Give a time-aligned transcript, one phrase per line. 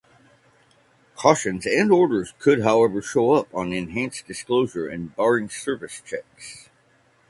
[1.15, 6.69] Cautions and orders could however show up on enhanced Disclosure and Barring Service checks.